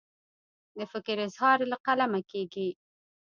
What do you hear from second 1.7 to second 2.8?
له قلمه کیږي.